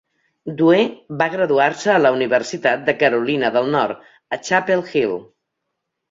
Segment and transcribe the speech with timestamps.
[0.59, 0.77] Dhue
[1.17, 4.01] va graduar-se a la Universitat de Carolina del Nord,
[4.37, 5.13] a Chapel Hill.